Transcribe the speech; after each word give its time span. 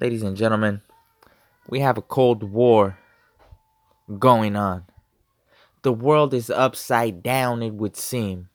Ladies 0.00 0.22
and 0.22 0.36
gentlemen, 0.36 0.82
we 1.68 1.80
have 1.80 1.98
a 1.98 2.02
Cold 2.02 2.44
War 2.44 2.96
going 4.16 4.54
on. 4.54 4.84
The 5.82 5.92
world 5.92 6.32
is 6.32 6.50
upside 6.50 7.20
down, 7.20 7.64
it 7.64 7.74
would 7.74 7.96
seem, 7.96 8.48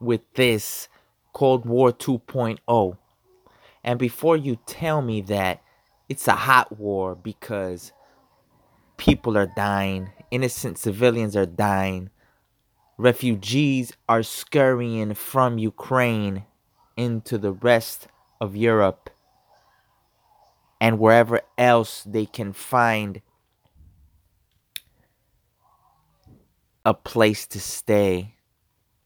with 0.00 0.22
this 0.36 0.88
Cold 1.34 1.66
War 1.66 1.92
2.0. 1.92 2.96
And 3.84 3.98
before 3.98 4.38
you 4.38 4.56
tell 4.64 5.02
me 5.02 5.20
that 5.20 5.60
it's 6.08 6.26
a 6.26 6.32
hot 6.32 6.78
war 6.78 7.14
because 7.14 7.92
people 8.96 9.36
are 9.36 9.52
dying, 9.54 10.12
innocent 10.30 10.78
civilians 10.78 11.36
are 11.36 11.44
dying, 11.44 12.08
refugees 12.96 13.92
are 14.08 14.22
scurrying 14.22 15.12
from 15.12 15.58
Ukraine 15.58 16.46
into 16.96 17.36
the 17.36 17.52
rest 17.52 18.08
of 18.40 18.56
Europe 18.56 19.10
and 20.80 20.98
wherever 20.98 21.40
else 21.56 22.02
they 22.04 22.26
can 22.26 22.52
find 22.52 23.20
a 26.84 26.94
place 26.94 27.46
to 27.46 27.60
stay. 27.60 28.34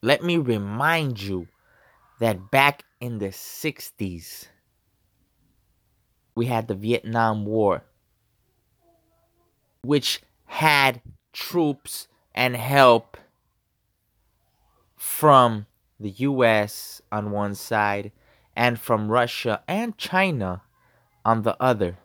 Let 0.02 0.22
me 0.22 0.36
remind 0.36 1.20
you 1.20 1.48
that 2.20 2.50
back 2.50 2.84
in 3.00 3.18
the 3.18 3.28
60s, 3.28 4.46
we 6.34 6.46
had 6.46 6.68
the 6.68 6.74
Vietnam 6.74 7.44
War, 7.44 7.82
which 9.82 10.22
had 10.46 11.02
troops 11.32 12.08
and 12.34 12.56
help 12.56 13.16
from 14.96 15.66
the 15.98 16.10
US 16.10 17.02
on 17.10 17.30
one 17.30 17.54
side 17.54 18.12
and 18.54 18.78
from 18.78 19.10
Russia 19.10 19.62
and 19.66 19.96
China 19.98 20.62
on 21.24 21.42
the 21.42 21.56
other. 21.60 21.98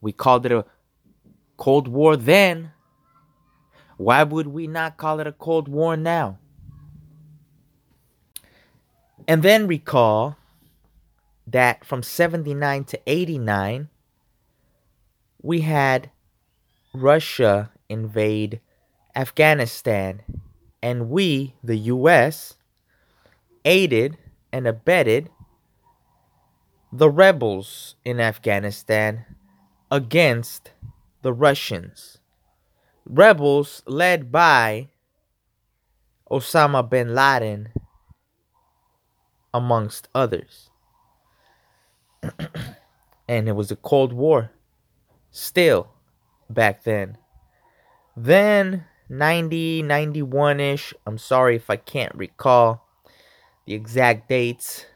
We 0.00 0.12
called 0.12 0.46
it 0.46 0.52
a 0.52 0.64
Cold 1.56 1.88
War 1.88 2.16
then. 2.16 2.72
Why 3.96 4.22
would 4.22 4.48
we 4.48 4.66
not 4.66 4.96
call 4.96 5.20
it 5.20 5.26
a 5.26 5.32
Cold 5.32 5.68
War 5.68 5.96
now? 5.96 6.38
And 9.26 9.42
then 9.42 9.66
recall 9.66 10.36
that 11.46 11.84
from 11.84 12.02
79 12.02 12.84
to 12.84 13.00
89, 13.06 13.88
we 15.42 15.60
had 15.62 16.10
Russia 16.92 17.70
invade 17.88 18.60
Afghanistan, 19.14 20.22
and 20.82 21.08
we, 21.08 21.54
the 21.62 21.76
US, 21.76 22.56
aided 23.64 24.18
and 24.52 24.66
abetted 24.66 25.30
the 26.92 27.10
rebels 27.10 27.96
in 28.04 28.20
Afghanistan 28.20 29.24
against 29.90 30.72
the 31.22 31.32
Russians. 31.32 32.18
Rebels 33.04 33.82
led 33.86 34.32
by 34.32 34.88
Osama 36.30 36.88
bin 36.88 37.14
Laden, 37.14 37.68
amongst 39.54 40.08
others. 40.14 40.70
and 43.28 43.48
it 43.48 43.52
was 43.52 43.70
a 43.70 43.76
Cold 43.76 44.12
War 44.12 44.50
still 45.30 45.88
back 46.50 46.84
then. 46.84 47.16
Then 48.16 48.84
90, 49.08 49.82
91 49.82 50.60
ish, 50.60 50.94
I'm 51.06 51.18
sorry 51.18 51.56
if 51.56 51.70
I 51.70 51.76
can't 51.76 52.14
recall 52.14 52.86
the 53.66 53.74
exact 53.74 54.28
dates 54.28 54.86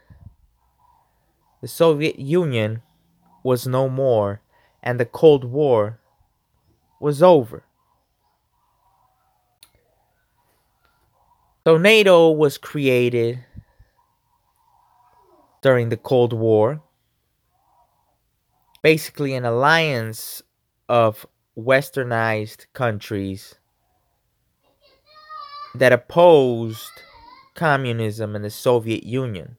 the 1.61 1.69
Soviet 1.69 2.19
Union 2.19 2.83
was 3.43 3.67
no 3.67 3.89
more 3.89 4.41
and 4.83 4.99
the 4.99 5.05
Cold 5.05 5.45
War 5.45 5.99
was 7.01 7.23
over. 7.23 7.65
So 11.67 11.77
NATO 11.77 12.31
was 12.31 12.57
created 12.57 13.45
during 15.63 15.91
the 15.91 15.97
Cold 15.97 16.33
War, 16.33 16.83
basically 18.83 19.35
an 19.35 19.45
alliance 19.45 20.43
of 20.89 21.27
westernized 21.57 22.67
countries 22.73 23.57
that 25.75 25.93
opposed 25.93 27.03
communism 27.55 28.35
and 28.35 28.45
the 28.45 28.51
Soviet 28.51 29.05
Union. 29.05 29.57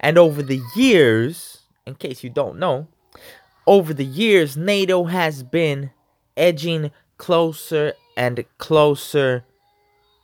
And 0.00 0.18
over 0.18 0.42
the 0.42 0.60
years, 0.74 1.62
in 1.86 1.94
case 1.94 2.22
you 2.22 2.30
don't 2.30 2.58
know, 2.58 2.88
over 3.66 3.92
the 3.92 4.04
years, 4.04 4.56
NATO 4.56 5.04
has 5.04 5.42
been 5.42 5.90
edging 6.36 6.90
closer 7.18 7.94
and 8.16 8.44
closer 8.58 9.44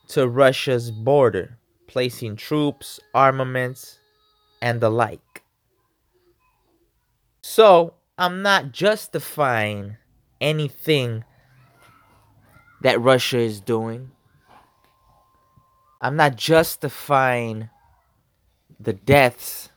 to 0.08 0.28
Russia's 0.28 0.90
border, 0.90 1.58
placing 1.86 2.36
troops, 2.36 3.00
armaments, 3.14 3.98
and 4.60 4.80
the 4.80 4.90
like. 4.90 5.42
So, 7.42 7.94
I'm 8.18 8.42
not 8.42 8.72
justifying 8.72 9.96
anything 10.40 11.24
that 12.82 13.00
Russia 13.00 13.38
is 13.38 13.60
doing. 13.60 14.10
I'm 16.00 16.16
not 16.16 16.36
justifying 16.36 17.70
the 18.84 18.92
deaths. 18.92 19.70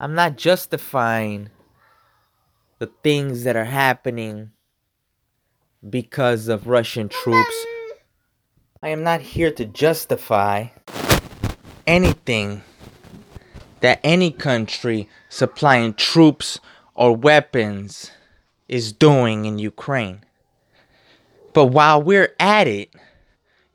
I'm 0.00 0.14
not 0.14 0.36
justifying 0.36 1.50
the 2.78 2.90
things 3.02 3.44
that 3.44 3.54
are 3.54 3.64
happening 3.64 4.50
because 5.88 6.48
of 6.48 6.66
Russian 6.66 7.08
troops. 7.08 7.66
I 8.82 8.88
am 8.88 9.04
not 9.04 9.20
here 9.20 9.52
to 9.52 9.64
justify 9.64 10.66
anything 11.86 12.62
that 13.80 14.00
any 14.02 14.30
country 14.30 15.08
supplying 15.28 15.94
troops 15.94 16.58
or 16.94 17.14
weapons 17.14 18.10
is 18.68 18.92
doing 18.92 19.44
in 19.44 19.58
Ukraine. 19.58 20.24
But 21.52 21.66
while 21.66 22.02
we're 22.02 22.34
at 22.40 22.66
it, 22.66 22.92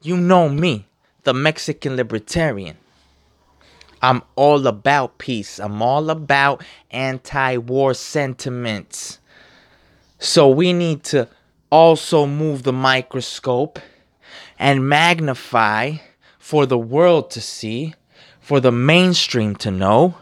you 0.01 0.17
know 0.17 0.49
me, 0.49 0.87
the 1.23 1.33
Mexican 1.33 1.95
libertarian. 1.95 2.77
I'm 4.07 4.23
all 4.37 4.67
about 4.67 5.17
peace. 5.17 5.59
I'm 5.59 5.81
all 5.81 6.09
about 6.09 6.63
anti 6.91 7.57
war 7.57 7.93
sentiments. 7.93 9.19
So 10.17 10.47
we 10.47 10.71
need 10.71 11.03
to 11.11 11.27
also 11.69 12.25
move 12.25 12.63
the 12.63 12.71
microscope 12.71 13.79
and 14.57 14.87
magnify 14.87 15.95
for 16.39 16.65
the 16.65 16.77
world 16.77 17.29
to 17.31 17.41
see, 17.41 17.95
for 18.39 18.61
the 18.61 18.71
mainstream 18.71 19.57
to 19.57 19.71
know 19.71 20.15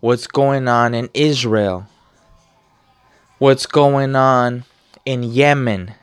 what's 0.00 0.26
going 0.26 0.66
on 0.66 0.92
in 0.92 1.08
Israel, 1.14 1.86
what's 3.38 3.66
going 3.66 4.16
on 4.16 4.64
in 5.04 5.22
Yemen, 5.22 5.94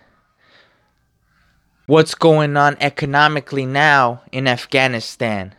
what's 1.87 2.15
going 2.15 2.55
on 2.55 2.77
economically 2.79 3.65
now 3.65 4.21
in 4.31 4.47
Afghanistan 4.47 5.53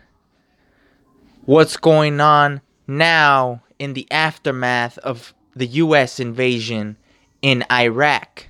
what's 1.48 1.78
going 1.78 2.20
on 2.20 2.60
now 2.86 3.62
in 3.78 3.94
the 3.94 4.06
aftermath 4.10 4.98
of 4.98 5.32
the 5.56 5.66
US 5.66 6.20
invasion 6.20 6.98
in 7.40 7.64
Iraq. 7.72 8.48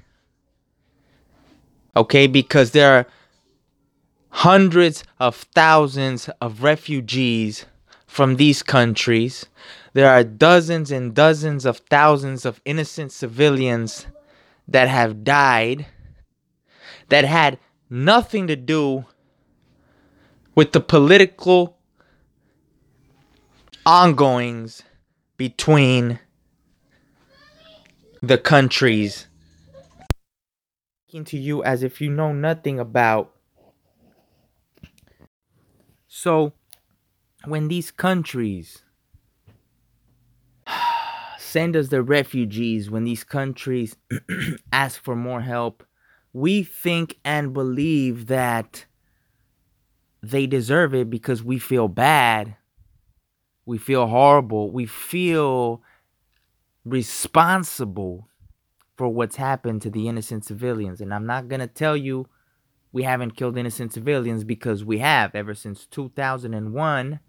Okay, 1.95 2.27
because 2.27 2.73
there 2.73 2.93
are 2.93 3.07
hundreds 4.31 5.05
of 5.21 5.37
thousands 5.37 6.29
of 6.41 6.65
refugees 6.65 7.67
from 8.09 8.35
these 8.35 8.65
countries. 8.65 9.47
There 9.93 10.11
are 10.11 10.25
dozens 10.25 10.91
and 10.91 11.15
dozens 11.15 11.65
of 11.65 11.77
thousands 11.89 12.45
of 12.45 12.61
innocent 12.65 13.13
civilians 13.13 14.09
that 14.67 14.89
have 14.89 15.23
died 15.23 15.87
that 17.11 17.25
had 17.25 17.61
nothing 17.89 18.49
to 18.49 18.57
do 18.57 19.05
with 20.57 20.73
the 20.73 20.81
political 20.81 21.78
ongoings 23.89 24.83
between 25.39 26.19
the 28.21 28.37
countries. 28.37 29.29
Speaking 31.07 31.25
to 31.25 31.39
you 31.39 31.65
as 31.65 31.83
if 31.83 31.99
you 31.99 32.11
know 32.11 32.35
nothing 32.35 32.79
about. 32.79 33.35
So, 36.07 36.53
when 37.47 37.69
these 37.69 37.91
countries 37.91 38.83
send 41.39 41.75
us 41.75 41.89
the 41.89 42.03
refugees, 42.03 42.91
when 42.91 43.05
these 43.05 43.25
countries 43.25 43.97
ask 44.71 45.03
for 45.03 45.17
more 45.17 45.41
help, 45.41 45.83
we 46.35 46.63
think 46.63 47.19
and 47.25 47.55
believe 47.55 48.27
that 48.27 48.85
they 50.23 50.47
deserve 50.47 50.95
it 50.95 51.09
because 51.09 51.43
we 51.43 51.59
feel 51.59 51.89
bad 51.89 52.55
we 53.69 53.77
feel 53.77 54.07
horrible. 54.07 54.71
We 54.71 54.87
feel 54.87 55.83
responsible 56.87 58.27
for 58.97 59.11
what's 59.11 59.37
happened 59.37 59.83
to 59.83 59.91
the 59.91 60.09
innocent 60.09 60.47
civilians. 60.47 61.03
And 61.03 61.13
I'm 61.13 61.27
not 61.27 61.49
going 61.49 61.61
to 61.61 61.67
tell 61.67 61.95
you 61.95 62.29
we 62.93 63.03
haven't 63.03 63.37
killed 63.37 63.59
innocent 63.59 63.93
civilians 63.93 64.43
because 64.43 64.87
we 64.87 65.01
have 65.01 65.35
ever 65.35 65.55
since 65.55 65.85
2001 65.85 67.21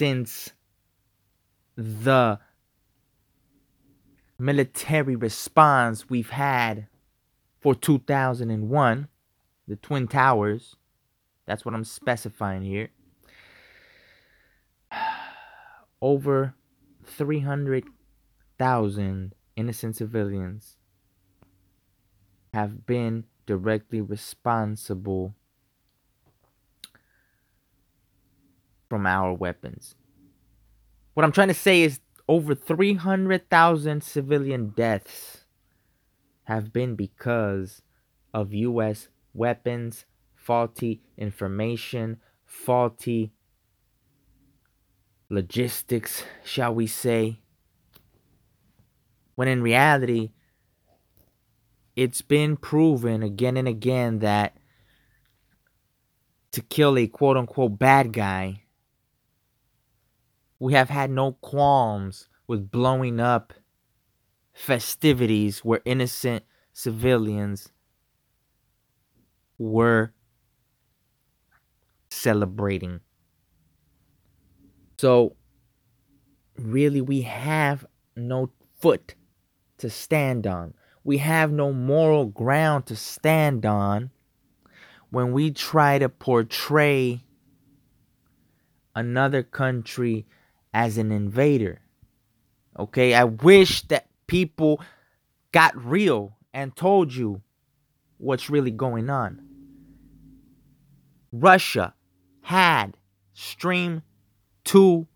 since 0.00 0.50
the 1.76 2.40
military 4.36 5.14
response 5.14 6.10
we've 6.10 6.30
had 6.30 6.88
for 7.60 7.76
2001 7.76 9.08
the 9.68 9.76
twin 9.76 10.08
towers 10.08 10.76
that's 11.46 11.64
what 11.64 11.74
i'm 11.74 11.84
specifying 11.84 12.62
here 12.62 12.88
over 16.02 16.54
300,000 17.04 19.34
innocent 19.56 19.96
civilians 19.96 20.76
have 22.52 22.84
been 22.86 23.24
directly 23.46 24.00
responsible 24.00 25.34
from 28.88 29.06
our 29.06 29.32
weapons. 29.32 29.94
What 31.14 31.24
I'm 31.24 31.32
trying 31.32 31.48
to 31.48 31.54
say 31.54 31.82
is 31.82 32.00
over 32.28 32.54
300,000 32.54 34.02
civilian 34.02 34.68
deaths 34.70 35.44
have 36.44 36.72
been 36.72 36.96
because 36.96 37.82
of 38.32 38.54
US 38.54 39.08
weapons, 39.34 40.06
faulty 40.34 41.02
information, 41.16 42.18
faulty 42.44 43.32
logistics, 45.30 46.24
shall 46.44 46.74
we 46.74 46.86
say. 46.86 47.40
When 49.36 49.48
in 49.48 49.62
reality, 49.62 50.32
it's 51.96 52.20
been 52.20 52.56
proven 52.56 53.22
again 53.22 53.56
and 53.56 53.68
again 53.68 54.18
that 54.18 54.56
to 56.52 56.60
kill 56.60 56.98
a 56.98 57.06
quote 57.06 57.36
unquote 57.36 57.78
bad 57.78 58.12
guy, 58.12 58.64
we 60.58 60.74
have 60.74 60.90
had 60.90 61.10
no 61.10 61.32
qualms 61.32 62.28
with 62.46 62.70
blowing 62.70 63.20
up 63.20 63.54
festivities 64.52 65.60
where 65.60 65.80
innocent 65.84 66.44
civilians 66.72 67.70
were 69.56 70.12
celebrating. 72.10 73.00
So, 75.00 75.34
really, 76.58 77.00
we 77.00 77.22
have 77.22 77.86
no 78.14 78.50
foot 78.80 79.14
to 79.78 79.88
stand 79.88 80.46
on. 80.46 80.74
We 81.04 81.16
have 81.16 81.50
no 81.50 81.72
moral 81.72 82.26
ground 82.26 82.84
to 82.88 82.96
stand 82.96 83.64
on 83.64 84.10
when 85.08 85.32
we 85.32 85.52
try 85.52 85.98
to 85.98 86.10
portray 86.10 87.22
another 88.94 89.42
country 89.42 90.26
as 90.74 90.98
an 90.98 91.12
invader. 91.12 91.80
Okay, 92.78 93.14
I 93.14 93.24
wish 93.24 93.80
that 93.88 94.06
people 94.26 94.82
got 95.50 95.82
real 95.82 96.36
and 96.52 96.76
told 96.76 97.14
you 97.14 97.40
what's 98.18 98.50
really 98.50 98.70
going 98.70 99.08
on. 99.08 99.40
Russia 101.32 101.94
had 102.42 102.98
Stream 103.32 104.02
2, 104.64 105.06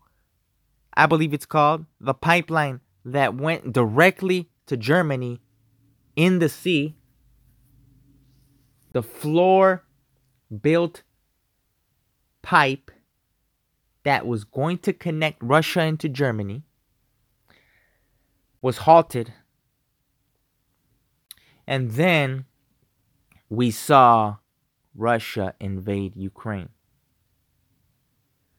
I 0.93 1.05
believe 1.05 1.33
it's 1.33 1.45
called, 1.45 1.85
the 1.99 2.13
pipeline 2.13 2.81
that 3.03 3.35
went 3.35 3.73
directly 3.73 4.49
to 4.65 4.77
Germany 4.77 5.41
in 6.15 6.39
the 6.39 6.49
sea. 6.49 6.95
The 8.93 9.03
floor 9.03 9.83
built 10.61 11.03
pipe 12.41 12.91
that 14.03 14.25
was 14.25 14.43
going 14.43 14.77
to 14.79 14.93
connect 14.93 15.41
Russia 15.41 15.81
into 15.81 16.07
Germany 16.07 16.63
was 18.61 18.77
halted. 18.79 19.33
And 21.67 21.91
then 21.91 22.45
we 23.49 23.71
saw 23.71 24.37
Russia 24.95 25.53
invade 25.59 26.15
Ukraine. 26.15 26.69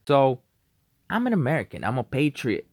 So 0.07 0.43
I'm 1.09 1.27
an 1.27 1.33
American. 1.33 1.85
I'm 1.85 1.99
a 1.99 2.05
patriot. 2.05 2.67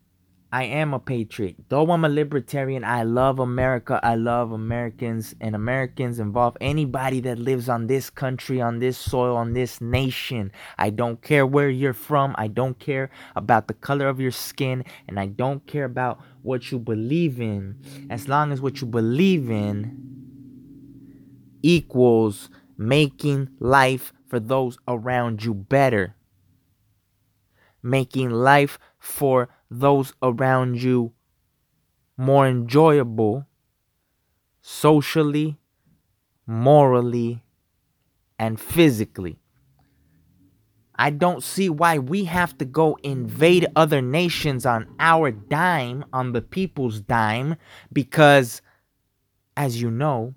I 0.52 0.64
am 0.66 0.94
a 0.94 1.00
patriot. 1.00 1.56
Though 1.70 1.92
I'm 1.92 2.06
a 2.06 2.10
libertarian, 2.10 2.84
I 2.84 3.04
love 3.04 3.40
America. 3.40 4.00
I 4.04 4.16
love 4.16 4.52
Americans, 4.52 5.34
and 5.42 5.56
Americans 5.56 6.20
involve 6.20 6.56
anybody 6.62 7.20
that 7.22 7.40
lives 7.40 7.70
on 7.70 7.88
this 7.88 8.12
country, 8.12 8.62
on 8.62 8.78
this 8.80 8.98
soil, 8.98 9.36
on 9.36 9.54
this 9.54 9.82
nation. 9.82 10.52
I 10.78 10.92
don't 10.92 11.22
care 11.22 11.46
where 11.46 11.70
you're 11.70 11.94
from. 11.94 12.36
I 12.38 12.48
don't 12.48 12.78
care 12.78 13.10
about 13.36 13.68
the 13.68 13.74
color 13.74 14.08
of 14.08 14.20
your 14.20 14.32
skin, 14.32 14.84
and 15.08 15.20
I 15.20 15.26
don't 15.26 15.66
care 15.66 15.86
about 15.86 16.20
what 16.44 16.72
you 16.72 16.78
believe 16.78 17.42
in. 17.42 17.78
As 18.12 18.28
long 18.28 18.52
as 18.52 18.62
what 18.62 18.80
you 18.80 18.88
believe 18.88 19.50
in 19.50 20.00
equals 21.64 22.50
making 22.78 23.50
life 23.60 24.14
for 24.28 24.40
those 24.40 24.78
around 24.88 25.44
you 25.44 25.54
better 25.54 26.16
making 27.84 28.32
life 28.32 28.80
for 28.98 29.50
those 29.70 30.14
around 30.24 30.82
you 30.82 31.14
more 32.18 32.48
enjoyable 32.48 33.46
socially, 34.62 35.58
morally, 36.48 37.44
and 38.40 38.60
physically. 38.60 39.40
I 40.96 41.10
don't 41.10 41.44
see 41.44 41.70
why 41.70 41.98
we 41.98 42.26
have 42.26 42.58
to 42.60 42.66
go 42.66 42.98
invade 43.04 43.66
other 43.76 44.02
nations 44.02 44.66
on 44.66 44.88
our 45.00 45.32
dime, 45.32 46.06
on 46.14 46.34
the 46.34 46.42
people's 46.42 47.02
dime, 47.02 47.56
because, 47.92 48.62
as 49.58 49.82
you 49.82 49.90
know, 49.90 50.36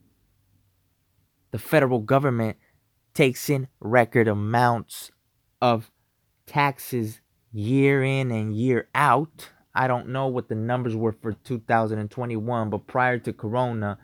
the 1.51 1.59
federal 1.59 2.01
government 2.01 2.57
takes 3.15 3.49
in 3.49 3.69
record 3.81 4.29
amounts 4.29 5.11
of 5.61 5.91
taxes 6.47 7.21
year 7.57 8.05
in 8.05 8.31
and 8.31 8.55
year 8.55 8.89
out. 8.95 9.51
I 9.75 9.89
don't 9.89 10.09
know 10.09 10.27
what 10.27 10.49
the 10.49 10.55
numbers 10.55 10.95
were 10.95 11.13
for 11.13 11.33
2021, 11.33 12.71
but 12.71 12.87
prior 12.87 13.19
to 13.19 13.33
Corona, 13.33 13.99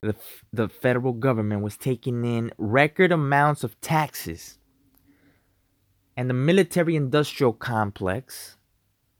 the, 0.00 0.14
the 0.52 0.68
federal 0.68 1.12
government 1.12 1.62
was 1.62 1.76
taking 1.76 2.24
in 2.24 2.50
record 2.56 3.12
amounts 3.12 3.62
of 3.62 3.78
taxes. 3.80 4.58
And 6.16 6.30
the 6.30 6.34
military 6.34 6.96
industrial 6.96 7.52
complex, 7.52 8.56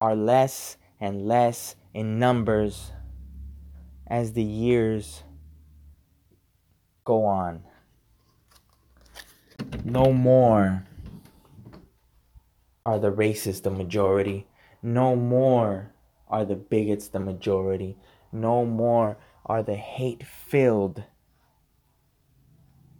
are 0.00 0.14
less 0.14 0.76
and 1.00 1.26
less 1.26 1.76
in 1.94 2.18
numbers 2.18 2.90
as 4.06 4.32
the 4.32 4.42
years 4.42 5.22
go 7.04 7.24
on. 7.24 7.62
No 9.84 10.12
more 10.12 10.84
are 12.84 12.98
the 12.98 13.12
racists 13.12 13.62
the 13.62 13.70
majority. 13.70 14.46
No 14.82 15.16
more 15.16 15.92
are 16.28 16.44
the 16.44 16.56
bigots 16.56 17.08
the 17.08 17.20
majority. 17.20 17.96
No 18.32 18.66
more 18.66 19.16
are 19.46 19.62
the 19.62 19.76
hate 19.76 20.26
filled 20.26 21.04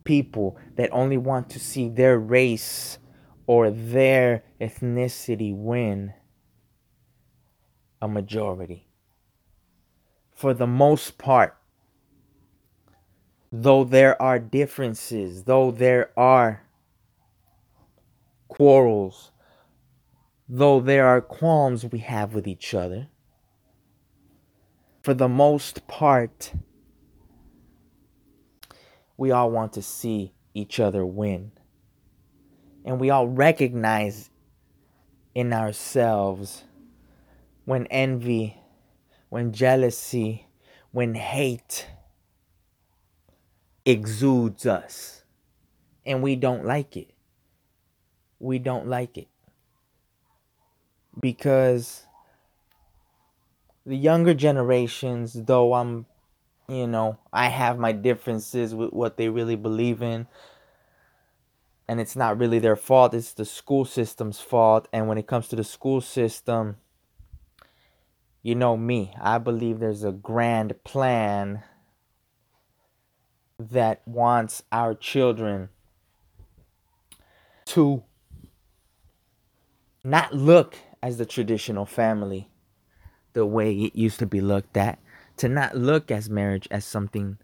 people 0.05 0.57
that 0.77 0.91
only 0.93 1.17
want 1.17 1.51
to 1.51 1.59
see 1.59 1.89
their 1.89 2.19
race 2.19 2.99
or 3.47 3.71
their 3.71 4.45
ethnicity 4.61 5.55
win 5.55 6.13
a 8.01 8.09
majority. 8.09 8.87
For 10.31 10.53
the 10.53 10.67
most 10.67 11.17
part, 11.17 11.57
though 13.51 13.85
there 13.85 14.21
are 14.21 14.39
differences, 14.39 15.45
though 15.45 15.71
there 15.71 16.11
are 16.19 16.67
quarrels, 18.49 19.33
though 20.49 20.81
there 20.81 21.07
are 21.07 21.21
qualms 21.21 21.85
we 21.87 22.01
have 22.01 22.35
with 22.35 22.47
each 22.47 22.75
other, 22.75 23.09
for 25.03 25.15
the 25.15 25.29
most 25.29 25.87
part, 25.87 26.53
we 29.17 29.31
all 29.31 29.51
want 29.51 29.73
to 29.75 29.83
see 29.83 30.33
each 30.55 30.81
other 30.81 31.05
win. 31.05 31.53
And 32.85 33.01
we 33.01 33.11
all 33.11 33.29
recognize 33.29 34.31
in 35.35 35.53
ourselves 35.53 36.65
when 37.65 37.87
envy, 37.87 38.59
when 39.29 39.53
jealousy, 39.53 40.47
when 40.93 41.15
hate 41.15 41.89
exudes 43.85 44.67
us. 44.67 45.23
And 46.07 46.23
we 46.23 46.37
don't 46.37 46.65
like 46.65 46.97
it. 46.97 47.11
We 48.39 48.59
don't 48.59 48.87
like 48.87 49.17
it. 49.17 49.29
Because 51.19 52.05
the 53.87 53.97
younger 53.97 54.35
generations, 54.35 55.33
though 55.33 55.75
I'm 55.75 56.07
you 56.69 56.87
know, 56.87 57.19
I 57.33 57.49
have 57.49 57.79
my 57.79 57.93
differences 57.93 58.75
with 58.75 58.93
what 58.93 59.17
they 59.17 59.29
really 59.29 59.57
believe 59.57 60.03
in. 60.03 60.27
And 61.87 62.01
it's 62.01 62.17
not 62.17 62.39
really 62.39 62.59
their 62.59 62.77
fault, 62.77 63.13
it's 63.13 63.35
the 63.35 63.45
school 63.45 63.85
system's 63.85 64.41
fault. 64.41 64.89
And 64.93 65.07
when 65.07 65.19
it 65.19 65.27
comes 65.27 65.49
to 65.49 65.57
the 65.57 65.65
school 65.65 66.01
system, 66.01 66.77
you 68.43 68.55
know 68.55 68.77
me, 68.77 69.15
I 69.21 69.39
believe 69.39 69.79
there's 69.79 70.05
a 70.05 70.13
grand 70.13 70.83
plan 70.85 71.63
that 73.59 74.03
wants 74.07 74.63
our 74.73 74.95
children 74.95 75.69
to 77.67 78.03
not 80.03 80.35
look 80.35 80.77
as 81.03 81.19
the 81.19 81.27
traditional 81.27 81.87
family 81.87 82.49
the 83.33 83.47
way 83.47 83.73
it 83.73 83.95
used 83.97 84.19
to 84.19 84.27
be 84.27 84.41
looked 84.41 84.77
at 84.77 84.99
to 85.37 85.49
not 85.49 85.77
look 85.77 86.11
as 86.11 86.31
marriage 86.31 86.69
as 86.71 86.85
something 86.85 87.39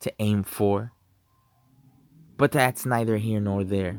to 0.00 0.12
aim 0.18 0.42
for. 0.42 0.92
But 2.36 2.52
that's 2.52 2.84
neither 2.84 3.16
here 3.16 3.40
nor 3.40 3.64
there. 3.64 3.98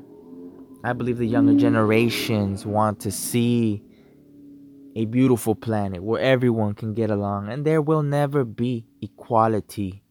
I 0.84 0.94
believe 0.94 1.18
the 1.18 1.26
younger 1.28 1.56
generations 1.56 2.66
want 2.66 3.00
to 3.02 3.12
see 3.12 3.82
a 4.96 5.06
beautiful 5.06 5.56
planet 5.56 6.04
where 6.04 6.22
everyone 6.22 6.76
can 6.76 6.94
get 6.94 7.10
along 7.10 7.50
and 7.50 7.66
there 7.66 7.82
will 7.82 8.04
never 8.04 8.44
be 8.44 8.86
equality. 9.02 10.04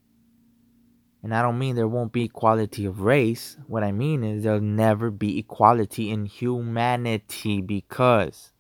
And 1.23 1.35
I 1.35 1.43
don't 1.43 1.59
mean 1.59 1.77
there 1.77 1.89
won't 1.89 2.13
be 2.13 2.25
equality 2.25 2.85
of 2.85 3.01
race. 3.01 3.57
What 3.67 3.83
I 3.83 3.91
mean 3.91 4.23
is 4.23 4.45
there'll 4.45 4.61
never 4.61 5.11
be 5.11 5.39
equality 5.39 6.11
in 6.11 6.27
humanity 6.27 7.61
because 7.61 8.53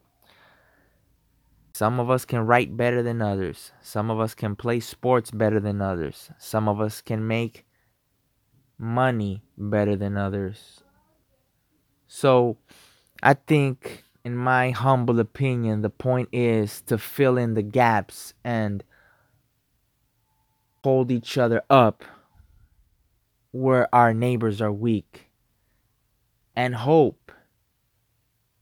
some 1.76 2.00
of 2.00 2.09
us 2.09 2.25
can 2.25 2.47
write 2.47 2.75
better 2.75 3.02
than 3.02 3.21
others. 3.21 3.71
Some 3.83 4.11
of 4.11 4.18
us 4.18 4.35
can 4.35 4.56
play 4.56 4.80
sports 4.80 5.30
better 5.30 5.61
than 5.61 5.83
others. 5.83 6.30
Some 6.38 6.71
of 6.71 6.80
us 6.80 7.02
can 7.02 7.26
make 7.26 7.66
money 8.78 9.42
better 9.59 9.95
than 9.95 10.16
others. 10.16 10.83
So, 12.09 12.56
I 13.23 13.35
think, 13.35 14.04
in 14.25 14.35
my 14.35 14.71
humble 14.71 15.21
opinion, 15.21 15.83
the 15.83 15.90
point 15.90 16.30
is 16.33 16.80
to 16.87 16.97
fill 16.97 17.37
in 17.37 17.52
the 17.52 17.62
gaps 17.62 18.33
and 18.42 18.83
hold 20.83 21.11
each 21.11 21.37
other 21.37 21.62
up 21.68 22.04
where 23.50 23.95
our 23.95 24.14
neighbors 24.14 24.62
are 24.62 24.73
weak 24.73 25.28
and 26.54 26.75
hope 26.75 27.30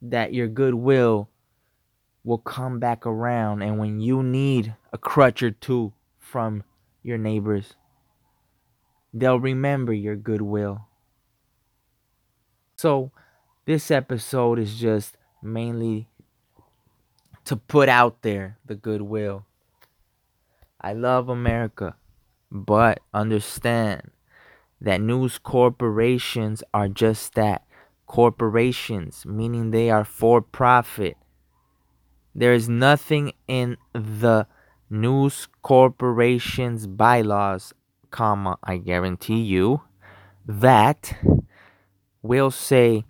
that 0.02 0.34
your 0.34 0.48
goodwill 0.48 1.28
will 2.24 2.38
come 2.38 2.80
back 2.80 3.06
around. 3.06 3.62
And 3.62 3.78
when 3.78 4.00
you 4.00 4.22
need 4.22 4.74
a 4.92 4.98
crutch 4.98 5.42
or 5.42 5.50
two 5.50 5.92
from 6.18 6.64
your 7.02 7.18
neighbors, 7.18 7.74
they'll 9.12 9.38
remember 9.38 9.92
your 9.92 10.16
goodwill. 10.16 10.86
So, 12.76 13.12
this 13.66 13.90
episode 13.90 14.58
is 14.58 14.78
just 14.78 15.16
mainly 15.42 16.08
to 17.44 17.56
put 17.56 17.88
out 17.88 18.22
there 18.22 18.58
the 18.64 18.74
goodwill. 18.74 19.46
I 20.80 20.92
love 20.92 21.28
America, 21.28 21.96
but 22.50 23.00
understand 23.12 24.10
that 24.80 25.00
news 25.00 25.38
corporations 25.38 26.62
are 26.74 26.88
just 26.88 27.34
that 27.34 27.64
corporations, 28.06 29.24
meaning 29.24 29.70
they 29.70 29.90
are 29.90 30.04
for 30.04 30.42
profit. 30.42 31.16
There 32.34 32.52
is 32.52 32.68
nothing 32.68 33.32
in 33.46 33.76
the 33.92 34.46
News 34.90 35.46
Corporation's 35.62 36.86
bylaws, 36.86 37.72
comma, 38.10 38.58
I 38.62 38.78
guarantee 38.78 39.40
you, 39.40 39.82
that 40.46 41.16
will 42.22 42.50
say 42.50 43.04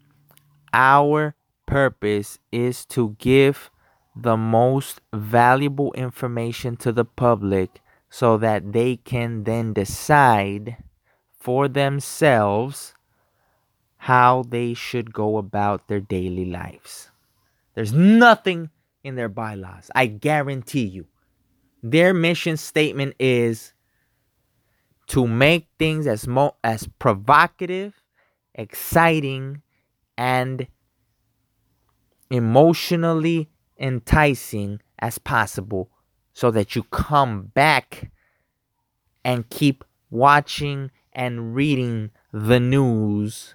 our 0.72 1.34
purpose 1.66 2.38
is 2.52 2.84
to 2.86 3.16
give 3.18 3.70
the 4.14 4.36
most 4.36 5.00
valuable 5.12 5.92
information 5.94 6.76
to 6.76 6.92
the 6.92 7.04
public 7.04 7.80
so 8.10 8.36
that 8.36 8.72
they 8.72 8.96
can 8.96 9.44
then 9.44 9.72
decide 9.72 10.76
for 11.40 11.66
themselves 11.66 12.94
how 13.96 14.44
they 14.48 14.74
should 14.74 15.12
go 15.12 15.38
about 15.38 15.88
their 15.88 16.00
daily 16.00 16.44
lives. 16.44 17.10
There's 17.74 17.92
nothing 17.92 18.70
in 19.04 19.14
their 19.14 19.28
bylaws. 19.28 19.90
I 19.94 20.06
guarantee 20.06 20.86
you. 20.86 21.06
Their 21.82 22.14
mission 22.14 22.56
statement 22.56 23.14
is 23.20 23.74
to 25.08 25.26
make 25.28 25.68
things 25.78 26.06
as 26.06 26.26
mo- 26.26 26.56
as 26.64 26.88
provocative, 26.98 28.02
exciting, 28.54 29.60
and 30.16 30.66
emotionally 32.30 33.50
enticing 33.78 34.80
as 34.98 35.18
possible 35.18 35.90
so 36.32 36.50
that 36.50 36.74
you 36.74 36.82
come 36.84 37.42
back 37.54 38.10
and 39.24 39.48
keep 39.50 39.84
watching 40.10 40.90
and 41.12 41.54
reading 41.54 42.10
the 42.32 42.58
news 42.58 43.54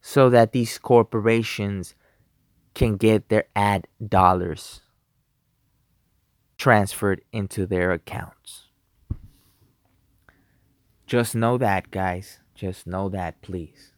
so 0.00 0.30
that 0.30 0.52
these 0.52 0.78
corporations 0.78 1.94
can 2.76 2.98
get 2.98 3.30
their 3.30 3.46
ad 3.56 3.88
dollars 4.06 4.82
transferred 6.58 7.22
into 7.32 7.64
their 7.64 7.90
accounts. 7.90 8.66
Just 11.06 11.34
know 11.34 11.56
that, 11.56 11.90
guys. 11.90 12.40
Just 12.54 12.86
know 12.86 13.08
that, 13.08 13.40
please. 13.40 13.92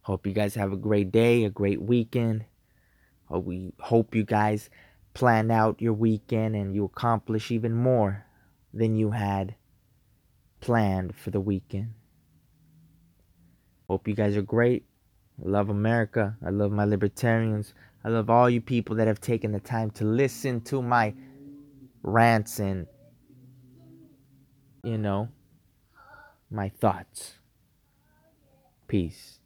Hope 0.00 0.26
you 0.26 0.32
guys 0.32 0.56
have 0.56 0.72
a 0.72 0.76
great 0.76 1.12
day, 1.12 1.44
a 1.44 1.50
great 1.50 1.80
weekend. 1.80 2.44
Hope 3.26 3.44
we 3.44 3.72
hope 3.78 4.16
you 4.16 4.24
guys 4.24 4.68
plan 5.14 5.52
out 5.52 5.80
your 5.80 5.92
weekend 5.92 6.56
and 6.56 6.74
you 6.74 6.84
accomplish 6.84 7.52
even 7.52 7.72
more 7.72 8.26
than 8.74 8.96
you 8.96 9.12
had 9.12 9.54
planned 10.60 11.14
for 11.14 11.30
the 11.30 11.40
weekend. 11.40 11.94
Hope 13.88 14.08
you 14.08 14.14
guys 14.14 14.36
are 14.36 14.42
great. 14.42 14.86
I 15.40 15.48
love 15.48 15.68
America. 15.68 16.36
I 16.44 16.50
love 16.50 16.72
my 16.72 16.84
libertarians. 16.84 17.74
I 18.04 18.08
love 18.08 18.30
all 18.30 18.50
you 18.50 18.60
people 18.60 18.96
that 18.96 19.06
have 19.06 19.20
taken 19.20 19.52
the 19.52 19.60
time 19.60 19.90
to 19.92 20.04
listen 20.04 20.60
to 20.62 20.82
my 20.82 21.14
rants 22.02 22.58
and, 22.58 22.86
you 24.82 24.98
know, 24.98 25.28
my 26.50 26.68
thoughts. 26.68 27.34
Peace. 28.88 29.38